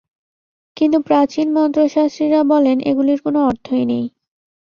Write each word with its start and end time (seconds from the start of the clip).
কিন্তু 0.77 0.97
প্রাচীন 1.07 1.47
মন্ত্রশাস্ত্রীরা 1.57 2.41
বলেন 2.51 2.77
এগুলির 2.89 3.19
কোন 3.25 3.35
অর্থই 3.49 3.85
নেই। 3.91 4.05